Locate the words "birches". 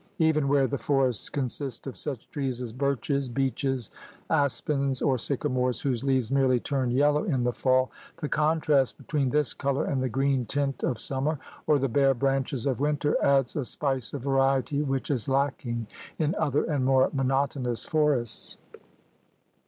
2.73-3.29